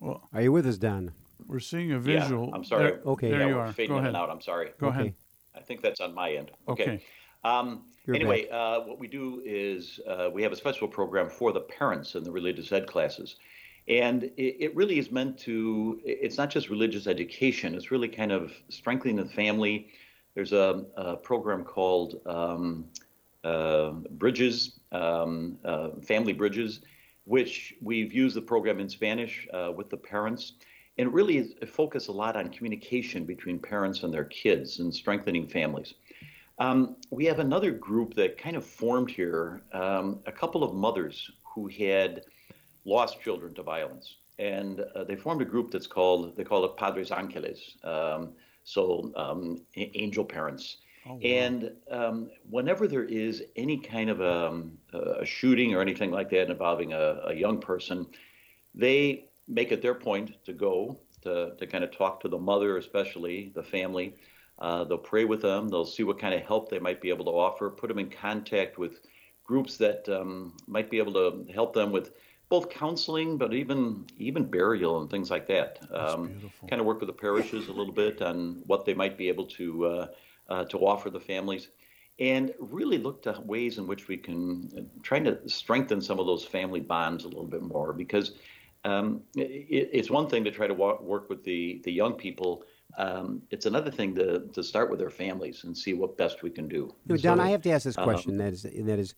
well, 0.00 0.28
Are 0.32 0.40
you 0.42 0.52
with 0.52 0.66
us, 0.66 0.78
Don? 0.78 1.12
we're 1.46 1.58
seeing 1.58 1.90
a 1.92 1.98
visual. 1.98 2.14
Yeah, 2.14 2.22
visual. 2.22 2.50
I'm 2.54 2.64
sorry. 2.64 2.90
There, 2.92 3.00
Okay. 3.04 3.30
There 3.30 3.40
yeah, 3.40 3.46
you 3.48 3.54
we're 3.56 3.60
are. 3.62 3.72
fading 3.72 3.88
Go 3.90 3.98
in 3.98 4.04
ahead. 4.04 4.08
and 4.08 4.16
out. 4.16 4.30
I'm 4.30 4.40
sorry. 4.40 4.70
Go 4.78 4.86
Okay. 4.88 4.98
ahead. 4.98 5.14
I 5.54 5.60
think 5.60 5.82
that's 5.82 6.00
on 6.00 6.14
my 6.14 6.32
end. 6.32 6.50
Okay. 6.68 6.82
Okay. 6.82 7.04
Um, 7.44 7.84
anyway, 8.08 8.48
uh, 8.48 8.80
what 8.80 8.98
we 8.98 9.08
do 9.08 9.42
is 9.44 10.00
uh, 10.08 10.30
we 10.32 10.42
have 10.42 10.52
a 10.52 10.56
special 10.56 10.86
program 10.86 11.28
for 11.28 11.52
the 11.52 11.60
parents 11.60 12.14
in 12.14 12.22
the 12.22 12.30
religious 12.30 12.70
ed 12.72 12.86
classes. 12.86 13.36
And 13.88 14.24
it, 14.36 14.56
it 14.60 14.76
really 14.76 14.98
is 14.98 15.10
meant 15.10 15.38
to, 15.40 16.00
it's 16.04 16.38
not 16.38 16.50
just 16.50 16.70
religious 16.70 17.06
education, 17.08 17.74
it's 17.74 17.90
really 17.90 18.08
kind 18.08 18.30
of 18.30 18.52
strengthening 18.68 19.16
the 19.16 19.26
family. 19.26 19.88
There's 20.34 20.52
a, 20.52 20.84
a 20.96 21.16
program 21.16 21.64
called 21.64 22.20
um, 22.26 22.86
uh, 23.42 23.90
Bridges, 23.90 24.78
um, 24.92 25.58
uh, 25.64 25.90
Family 26.00 26.32
Bridges, 26.32 26.80
which 27.24 27.74
we've 27.82 28.12
used 28.12 28.36
the 28.36 28.42
program 28.42 28.78
in 28.78 28.88
Spanish 28.88 29.48
uh, 29.52 29.72
with 29.74 29.90
the 29.90 29.96
parents. 29.96 30.52
And 30.98 31.08
it 31.08 31.12
really 31.12 31.38
is 31.38 31.54
focus 31.68 32.08
a 32.08 32.12
lot 32.12 32.36
on 32.36 32.48
communication 32.50 33.24
between 33.24 33.58
parents 33.58 34.02
and 34.02 34.12
their 34.12 34.24
kids 34.24 34.78
and 34.78 34.94
strengthening 34.94 35.46
families. 35.46 35.94
Um, 36.58 36.96
we 37.10 37.24
have 37.24 37.38
another 37.38 37.70
group 37.70 38.14
that 38.14 38.36
kind 38.36 38.56
of 38.56 38.64
formed 38.64 39.10
here, 39.10 39.62
um, 39.72 40.20
a 40.26 40.32
couple 40.32 40.62
of 40.62 40.74
mothers 40.74 41.30
who 41.54 41.66
had 41.68 42.24
lost 42.84 43.20
children 43.20 43.54
to 43.54 43.62
violence. 43.62 44.16
And 44.38 44.80
uh, 44.94 45.04
they 45.04 45.16
formed 45.16 45.42
a 45.42 45.44
group 45.44 45.70
that's 45.70 45.86
called, 45.86 46.36
they 46.36 46.44
call 46.44 46.64
it 46.64 46.76
Padres 46.76 47.10
Angeles, 47.10 47.76
um, 47.84 48.32
so 48.64 49.12
um, 49.16 49.62
angel 49.76 50.24
parents. 50.24 50.78
Oh, 51.06 51.14
wow. 51.14 51.20
And 51.24 51.72
um, 51.90 52.30
whenever 52.48 52.86
there 52.86 53.04
is 53.04 53.42
any 53.56 53.78
kind 53.78 54.08
of 54.08 54.20
a, 54.20 54.62
a 55.20 55.24
shooting 55.24 55.74
or 55.74 55.80
anything 55.80 56.10
like 56.10 56.30
that 56.30 56.50
involving 56.50 56.92
a, 56.92 57.20
a 57.26 57.34
young 57.34 57.60
person, 57.60 58.06
they 58.74 59.28
make 59.52 59.72
it 59.72 59.82
their 59.82 59.94
point 59.94 60.44
to 60.44 60.52
go 60.52 60.98
to, 61.22 61.54
to 61.58 61.66
kind 61.66 61.84
of 61.84 61.96
talk 61.96 62.20
to 62.20 62.28
the 62.28 62.38
mother, 62.38 62.78
especially 62.78 63.52
the 63.54 63.62
family. 63.62 64.14
Uh, 64.58 64.84
they'll 64.84 64.98
pray 64.98 65.24
with 65.24 65.42
them. 65.42 65.68
They'll 65.68 65.84
see 65.84 66.02
what 66.02 66.18
kind 66.18 66.34
of 66.34 66.42
help 66.42 66.70
they 66.70 66.78
might 66.78 67.00
be 67.00 67.08
able 67.10 67.24
to 67.26 67.30
offer, 67.30 67.70
put 67.70 67.88
them 67.88 67.98
in 67.98 68.10
contact 68.10 68.78
with 68.78 69.00
groups 69.44 69.76
that 69.76 70.08
um, 70.08 70.56
might 70.66 70.90
be 70.90 70.98
able 70.98 71.12
to 71.14 71.52
help 71.52 71.74
them 71.74 71.90
with 71.92 72.12
both 72.48 72.68
counseling, 72.68 73.38
but 73.38 73.54
even 73.54 74.04
even 74.18 74.44
burial 74.44 75.00
and 75.00 75.10
things 75.10 75.30
like 75.30 75.48
that. 75.48 75.78
Um, 75.90 76.38
kind 76.68 76.80
of 76.80 76.86
work 76.86 77.00
with 77.00 77.06
the 77.06 77.14
parishes 77.14 77.68
a 77.68 77.72
little 77.72 77.94
bit 77.94 78.20
on 78.20 78.62
what 78.66 78.84
they 78.84 78.94
might 78.94 79.16
be 79.16 79.28
able 79.28 79.46
to 79.46 79.86
uh, 79.86 80.06
uh, 80.48 80.64
to 80.66 80.78
offer 80.78 81.08
the 81.08 81.18
families, 81.18 81.68
and 82.18 82.52
really 82.58 82.98
look 82.98 83.22
to 83.22 83.40
ways 83.44 83.78
in 83.78 83.86
which 83.86 84.06
we 84.06 84.18
can 84.18 84.70
uh, 84.76 84.82
trying 85.02 85.24
to 85.24 85.48
strengthen 85.48 86.00
some 86.02 86.18
of 86.20 86.26
those 86.26 86.44
family 86.44 86.80
bonds 86.80 87.24
a 87.24 87.28
little 87.28 87.46
bit 87.46 87.62
more 87.62 87.94
because 87.94 88.32
um, 88.84 89.22
it, 89.36 89.90
it's 89.92 90.10
one 90.10 90.28
thing 90.28 90.44
to 90.44 90.50
try 90.50 90.66
to 90.66 90.74
wa- 90.74 91.00
work 91.00 91.28
with 91.28 91.44
the 91.44 91.80
the 91.84 91.92
young 91.92 92.14
people. 92.14 92.64
Um, 92.98 93.42
it's 93.50 93.64
another 93.64 93.90
thing 93.90 94.14
to, 94.16 94.40
to 94.52 94.62
start 94.62 94.90
with 94.90 94.98
their 94.98 95.08
families 95.08 95.64
and 95.64 95.76
see 95.76 95.94
what 95.94 96.18
best 96.18 96.42
we 96.42 96.50
can 96.50 96.68
do. 96.68 96.94
No, 97.06 97.16
Don, 97.16 97.38
So, 97.38 97.44
I 97.44 97.48
have 97.48 97.62
to 97.62 97.70
ask 97.70 97.84
this 97.84 97.96
um, 97.96 98.04
question. 98.04 98.36
that 98.36 98.52
is, 98.52 98.66
and 98.66 98.86
that 98.86 98.98
is, 98.98 99.14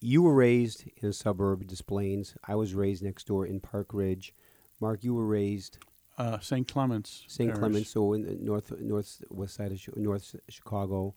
you 0.00 0.22
were 0.22 0.32
raised 0.32 0.84
in 0.96 1.10
a 1.10 1.12
suburb, 1.12 1.66
Des 1.66 1.82
Plaines. 1.86 2.36
I 2.46 2.54
was 2.54 2.72
raised 2.74 3.02
next 3.02 3.26
door 3.26 3.44
in 3.44 3.60
Park 3.60 3.88
Ridge. 3.92 4.34
Mark, 4.80 5.04
you 5.04 5.14
were 5.14 5.26
raised 5.26 5.76
Uh, 6.16 6.38
St. 6.40 6.66
Clements. 6.66 7.24
St. 7.28 7.50
Parish. 7.50 7.58
Clements, 7.60 7.90
so 7.90 8.14
in 8.14 8.22
the 8.22 8.34
north 8.36 8.72
northwest 8.80 9.54
side 9.54 9.72
of 9.72 9.96
North 9.96 10.34
Chicago, 10.48 11.14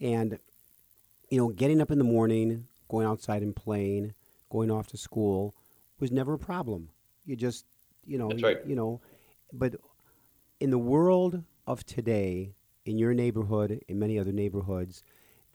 and 0.00 0.38
you 1.30 1.38
know, 1.38 1.48
getting 1.48 1.80
up 1.80 1.90
in 1.90 1.96
the 1.96 2.04
morning, 2.04 2.66
going 2.90 3.06
outside 3.06 3.40
and 3.42 3.56
playing, 3.56 4.12
going 4.50 4.70
off 4.70 4.86
to 4.88 4.98
school 4.98 5.54
was 5.98 6.12
never 6.12 6.34
a 6.34 6.38
problem. 6.38 6.90
You 7.24 7.36
just, 7.36 7.66
you 8.04 8.18
know, 8.18 8.28
That's 8.28 8.42
you- 8.42 8.70
you 8.70 8.76
know, 8.76 9.00
but 9.52 9.76
in 10.60 10.70
the 10.70 10.78
world 10.78 11.44
of 11.66 11.84
today, 11.84 12.54
in 12.84 12.98
your 12.98 13.14
neighborhood, 13.14 13.82
in 13.88 13.98
many 13.98 14.18
other 14.18 14.32
neighborhoods, 14.32 15.02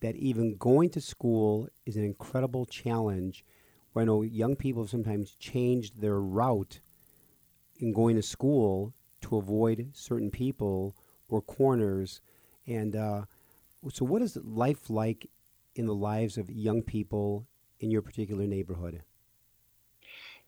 that 0.00 0.16
even 0.16 0.56
going 0.56 0.90
to 0.90 1.00
school 1.00 1.68
is 1.84 1.96
an 1.96 2.04
incredible 2.04 2.64
challenge. 2.66 3.44
Where 3.92 4.02
I 4.02 4.06
know 4.06 4.22
young 4.22 4.56
people 4.56 4.82
have 4.82 4.90
sometimes 4.90 5.34
changed 5.34 6.00
their 6.00 6.20
route 6.20 6.80
in 7.76 7.92
going 7.92 8.16
to 8.16 8.22
school 8.22 8.94
to 9.22 9.36
avoid 9.36 9.90
certain 9.92 10.30
people 10.30 10.96
or 11.28 11.40
corners. 11.42 12.20
And 12.66 12.94
uh, 12.96 13.24
so, 13.92 14.04
what 14.04 14.22
is 14.22 14.36
life 14.36 14.90
like 14.90 15.30
in 15.74 15.86
the 15.86 15.94
lives 15.94 16.38
of 16.38 16.50
young 16.50 16.82
people 16.82 17.46
in 17.80 17.90
your 17.90 18.02
particular 18.02 18.46
neighborhood? 18.46 19.02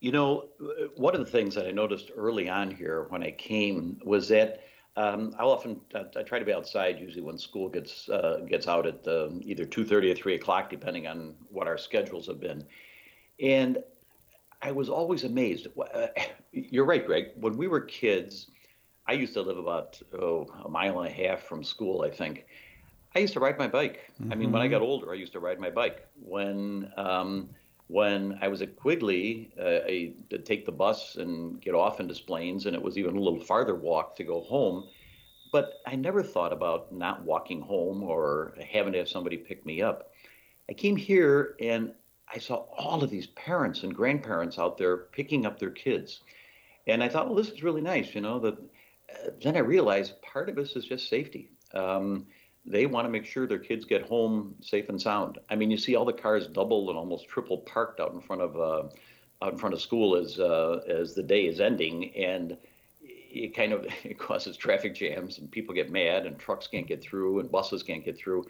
You 0.01 0.13
know, 0.13 0.49
uh, 0.61 0.87
one 0.97 1.15
of 1.15 1.21
the 1.21 1.31
things 1.31 1.55
that 1.55 1.67
I 1.67 1.71
noticed 1.71 2.11
early 2.17 2.49
on 2.49 2.71
here 2.71 3.07
when 3.11 3.23
I 3.23 3.33
came 3.33 4.01
was 4.05 4.29
that 4.29 4.63
um, 4.97 5.35
I 5.39 5.43
often 5.43 5.81
I, 5.95 6.05
I 6.19 6.23
try 6.23 6.39
to 6.39 6.45
be 6.45 6.53
outside 6.53 6.99
usually 6.99 7.23
when 7.23 7.39
school 7.39 7.69
gets 7.69 8.09
uh, 8.09 8.41
gets 8.49 8.67
out 8.67 8.87
at 8.87 9.07
um, 9.07 9.41
either 9.45 9.65
two 9.65 9.85
thirty 9.85 10.11
or 10.11 10.15
three 10.15 10.35
o'clock, 10.35 10.71
depending 10.71 11.07
on 11.07 11.35
what 11.49 11.69
our 11.69 11.79
schedules 11.79 12.27
have 12.27 12.41
been. 12.41 12.65
And 13.41 13.79
I 14.63 14.73
was 14.73 14.89
always 14.89 15.25
amazed. 15.25 15.69
Uh, 15.79 16.07
You're 16.53 16.85
right, 16.85 17.07
Greg. 17.07 17.27
When 17.37 17.57
we 17.57 17.69
were 17.69 17.81
kids, 17.81 18.51
I 19.07 19.13
used 19.13 19.35
to 19.35 19.43
live 19.43 19.59
about 19.59 20.01
oh, 20.21 20.47
a 20.65 20.69
mile 20.69 21.01
and 21.01 21.09
a 21.09 21.13
half 21.13 21.43
from 21.43 21.63
school, 21.63 22.03
I 22.03 22.11
think. 22.11 22.47
I 23.15 23.19
used 23.19 23.33
to 23.35 23.41
ride 23.41 23.59
my 23.59 23.67
bike. 23.67 24.11
I 24.31 24.37
mean, 24.37 24.53
when 24.53 24.63
I 24.63 24.69
got 24.69 24.83
older, 24.83 25.11
I 25.11 25.15
used 25.15 25.33
to 25.33 25.41
ride 25.41 25.59
my 25.59 25.71
bike. 25.71 26.07
When 26.21 26.93
um, 26.97 27.51
when 27.91 28.39
I 28.41 28.47
was 28.47 28.63
at 28.63 28.77
Quigley, 28.77 29.51
uh, 29.59 29.81
I 29.87 30.13
would 30.31 30.47
take 30.47 30.65
the 30.65 30.73
bus 30.73 31.17
and 31.17 31.61
get 31.61 31.75
off 31.75 31.99
in 31.99 32.07
Des 32.07 32.23
Plaines, 32.25 32.67
and 32.67 32.77
it 32.77 32.83
was 32.83 32.97
even 32.97 33.17
a 33.17 33.21
little 33.21 33.41
farther 33.41 33.75
walk 33.75 34.15
to 34.17 34.25
go 34.25 34.43
home. 34.43 34.89
But 35.51 35.81
I 35.87 35.97
never 35.97 36.23
thought 36.23 36.53
about 36.53 36.93
not 36.93 37.25
walking 37.25 37.61
home 37.61 38.05
or 38.05 38.55
having 38.71 38.93
to 38.93 38.99
have 38.99 39.09
somebody 39.09 39.37
pick 39.37 39.67
me 39.67 39.83
up. 39.83 40.13
I 40.69 40.73
came 40.73 40.95
here 40.95 41.57
and 41.61 41.93
I 42.33 42.39
saw 42.39 42.67
all 42.79 43.03
of 43.03 43.11
these 43.11 43.27
parents 43.29 43.83
and 43.83 43.93
grandparents 43.93 44.57
out 44.57 44.79
there 44.79 44.97
picking 44.97 45.45
up 45.45 45.59
their 45.59 45.71
kids. 45.71 46.21
And 46.87 47.03
I 47.03 47.09
thought, 47.09 47.27
well, 47.27 47.35
this 47.35 47.51
is 47.51 47.65
really 47.65 47.81
nice, 47.81 48.15
you 48.15 48.21
know. 48.21 48.39
That 48.39 48.55
uh, 48.55 49.31
then 49.43 49.57
I 49.57 49.61
realized 49.61 50.23
part 50.23 50.49
of 50.49 50.55
this 50.55 50.77
is 50.77 50.85
just 50.85 51.09
safety. 51.09 51.51
Um, 51.75 52.27
they 52.71 52.87
want 52.87 53.07
to 53.07 53.11
make 53.11 53.25
sure 53.25 53.47
their 53.47 53.59
kids 53.59 53.85
get 53.85 54.03
home 54.03 54.55
safe 54.61 54.89
and 54.89 55.01
sound. 55.01 55.39
I 55.51 55.57
mean, 55.57 55.71
you 55.71 55.77
see 55.77 55.97
all 55.97 56.05
the 56.05 56.13
cars 56.13 56.47
double 56.47 56.89
and 56.89 56.99
almost 56.99 57.29
triple 57.29 57.59
parked 57.59 58.01
out 58.01 58.13
in 58.13 58.21
front 58.21 58.43
of 58.43 58.57
uh, 58.57 58.89
out 59.43 59.53
in 59.53 59.59
front 59.59 59.75
of 59.75 59.81
school 59.81 60.17
as 60.17 60.39
uh, 60.39 60.81
as 60.89 61.15
the 61.15 61.23
day 61.23 61.47
is 61.47 61.61
ending, 61.61 62.15
and 62.15 62.57
it 63.03 63.55
kind 63.55 63.73
of 63.73 63.87
it 64.05 64.19
causes 64.19 64.57
traffic 64.57 64.95
jams 64.95 65.39
and 65.39 65.51
people 65.51 65.75
get 65.75 65.91
mad 65.91 66.27
and 66.27 66.39
trucks 66.39 66.67
can't 66.67 66.87
get 66.87 67.03
through 67.03 67.41
and 67.41 67.51
buses 67.51 67.83
can't 67.83 68.05
get 68.05 68.17
through. 68.17 68.47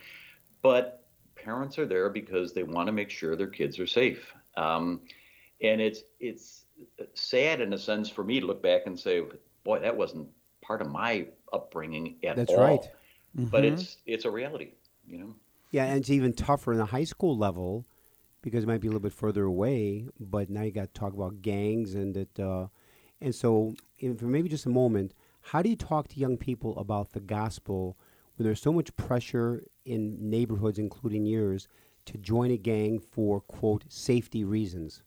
But 0.62 1.04
parents 1.34 1.78
are 1.78 1.86
there 1.86 2.10
because 2.10 2.52
they 2.52 2.62
want 2.62 2.86
to 2.86 2.92
make 2.92 3.10
sure 3.10 3.36
their 3.36 3.46
kids 3.46 3.78
are 3.78 3.86
safe. 3.86 4.32
Um, 4.56 5.00
and 5.62 5.80
it's 5.80 6.02
it's 6.18 6.64
sad 7.14 7.60
in 7.60 7.72
a 7.72 7.78
sense 7.78 8.08
for 8.08 8.24
me 8.24 8.40
to 8.40 8.46
look 8.46 8.62
back 8.62 8.82
and 8.86 8.98
say, 8.98 9.22
boy, 9.64 9.80
that 9.80 9.96
wasn't 9.96 10.28
part 10.62 10.80
of 10.80 10.90
my 10.90 11.26
upbringing 11.52 12.16
at 12.22 12.30
all. 12.30 12.36
That's 12.36 12.52
all. 12.52 12.60
right. 12.60 12.90
But 13.34 13.64
it's 13.64 13.98
it's 14.06 14.24
a 14.24 14.30
reality, 14.30 14.72
you 15.06 15.18
know. 15.18 15.34
Yeah, 15.70 15.84
and 15.84 15.98
it's 15.98 16.10
even 16.10 16.32
tougher 16.32 16.72
in 16.72 16.78
the 16.78 16.86
high 16.86 17.04
school 17.04 17.36
level 17.36 17.86
because 18.42 18.64
it 18.64 18.66
might 18.66 18.80
be 18.80 18.88
a 18.88 18.90
little 18.90 19.00
bit 19.00 19.12
further 19.12 19.44
away. 19.44 20.08
But 20.18 20.50
now 20.50 20.62
you 20.62 20.72
got 20.72 20.92
to 20.92 21.00
talk 21.00 21.14
about 21.14 21.42
gangs 21.42 21.94
and 21.94 22.14
that. 22.14 22.40
Uh, 22.40 22.66
and 23.20 23.34
so, 23.34 23.74
in, 23.98 24.16
for 24.16 24.24
maybe 24.24 24.48
just 24.48 24.66
a 24.66 24.70
moment, 24.70 25.14
how 25.42 25.62
do 25.62 25.68
you 25.68 25.76
talk 25.76 26.08
to 26.08 26.20
young 26.20 26.36
people 26.36 26.76
about 26.78 27.12
the 27.12 27.20
gospel 27.20 27.98
when 28.36 28.44
there's 28.44 28.62
so 28.62 28.72
much 28.72 28.94
pressure 28.96 29.64
in 29.84 30.30
neighborhoods, 30.30 30.78
including 30.78 31.26
yours, 31.26 31.68
to 32.06 32.16
join 32.18 32.50
a 32.50 32.56
gang 32.56 32.98
for 32.98 33.40
quote 33.40 33.84
safety 33.88 34.42
reasons? 34.42 35.02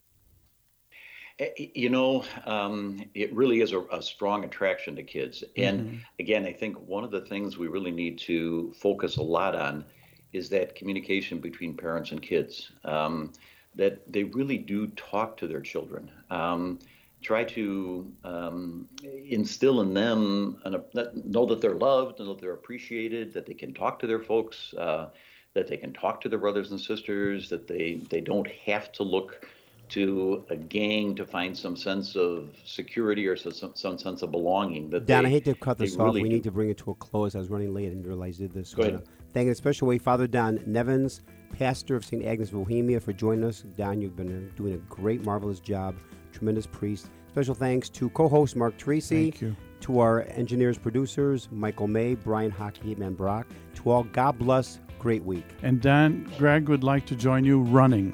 Eh, 1.39 1.67
You 1.73 1.89
know, 1.89 2.23
um, 2.45 3.03
it 3.13 3.33
really 3.33 3.61
is 3.61 3.73
a, 3.73 3.81
a 3.91 4.01
strong 4.01 4.43
attraction 4.43 4.95
to 4.95 5.03
kids. 5.03 5.43
And 5.57 6.01
again, 6.19 6.45
I 6.45 6.53
think 6.53 6.77
one 6.87 7.03
of 7.03 7.11
the 7.11 7.21
things 7.21 7.57
we 7.57 7.67
really 7.67 7.91
need 7.91 8.17
to 8.19 8.73
focus 8.73 9.17
a 9.17 9.23
lot 9.23 9.55
on 9.55 9.85
is 10.31 10.49
that 10.49 10.75
communication 10.75 11.39
between 11.39 11.75
parents 11.75 12.11
and 12.11 12.21
kids. 12.21 12.71
Um, 12.83 13.31
that 13.75 14.11
they 14.11 14.23
really 14.23 14.57
do 14.57 14.87
talk 14.87 15.35
to 15.37 15.47
their 15.47 15.61
children. 15.61 16.11
Um, 16.29 16.79
try 17.21 17.43
to 17.43 18.11
um, 18.23 18.87
instill 19.29 19.81
in 19.81 19.93
them, 19.93 20.61
an, 20.65 20.83
that- 20.93 21.25
know 21.25 21.45
that 21.47 21.61
they're 21.61 21.73
loved, 21.73 22.19
know 22.19 22.33
that 22.33 22.41
they're 22.41 22.53
appreciated, 22.53 23.33
that 23.33 23.45
they 23.45 23.53
can 23.53 23.73
talk 23.73 23.97
to 23.99 24.07
their 24.07 24.19
folks, 24.19 24.73
uh, 24.75 25.09
that 25.53 25.67
they 25.67 25.77
can 25.77 25.93
talk 25.93 26.21
to 26.21 26.29
their 26.29 26.39
brothers 26.39 26.71
and 26.71 26.79
sisters, 26.79 27.49
that 27.49 27.67
they, 27.67 28.01
they 28.09 28.21
don't 28.21 28.47
have 28.65 28.91
to 28.91 29.03
look 29.03 29.47
to 29.93 30.43
a 30.49 30.55
gang 30.55 31.13
to 31.15 31.25
find 31.25 31.55
some 31.55 31.75
sense 31.75 32.15
of 32.15 32.49
security 32.65 33.27
or 33.27 33.35
some, 33.35 33.71
some 33.75 33.97
sense 33.97 34.23
of 34.23 34.31
belonging. 34.31 34.89
That 34.89 35.05
Dan, 35.05 35.23
they, 35.23 35.29
I 35.29 35.31
hate 35.31 35.45
to 35.45 35.53
cut 35.53 35.77
this 35.77 35.95
off. 35.95 36.05
really 36.05 36.23
We 36.23 36.29
do. 36.29 36.35
need 36.35 36.43
to 36.43 36.51
bring 36.51 36.69
it 36.69 36.77
to 36.79 36.91
a 36.91 36.95
close. 36.95 37.35
I 37.35 37.39
was 37.39 37.49
running 37.49 37.73
late. 37.73 37.91
and 37.91 38.05
realized 38.05 38.39
realize 38.39 38.39
I 38.39 38.43
did 38.43 38.53
this. 38.53 38.73
Go 38.73 38.83
I 38.83 38.85
ahead. 38.87 38.99
wanna 38.99 39.05
Thank 39.33 39.45
in 39.47 39.51
a 39.51 39.55
special 39.55 39.87
way 39.87 39.97
Father 39.99 40.27
Don 40.27 40.59
Nevins, 40.65 41.21
pastor 41.57 41.95
of 41.95 42.05
St. 42.05 42.23
Agnes 42.25 42.49
Bohemia, 42.49 42.99
for 42.99 43.13
joining 43.13 43.43
us. 43.45 43.65
Don, 43.77 44.01
you've 44.01 44.15
been 44.15 44.49
uh, 44.51 44.55
doing 44.57 44.73
a 44.73 44.77
great, 44.77 45.23
marvelous 45.23 45.59
job. 45.59 45.95
Tremendous 46.31 46.65
priest. 46.65 47.09
Special 47.29 47.55
thanks 47.55 47.89
to 47.89 48.09
co-host 48.09 48.55
Mark 48.55 48.77
Tracy. 48.77 49.31
Thank 49.31 49.41
you. 49.41 49.55
To 49.81 49.99
our 49.99 50.21
engineers, 50.29 50.77
producers, 50.77 51.49
Michael 51.51 51.87
May, 51.87 52.15
Brian 52.15 52.51
Hockey, 52.51 52.95
Hitman 52.95 53.17
Brock. 53.17 53.47
To 53.75 53.89
all, 53.91 54.03
God 54.05 54.39
bless. 54.39 54.79
Great 54.97 55.23
week. 55.23 55.45
And 55.61 55.81
Dan, 55.81 56.31
Greg 56.37 56.69
would 56.69 56.83
like 56.83 57.05
to 57.07 57.15
join 57.15 57.43
you 57.43 57.61
running 57.61 58.13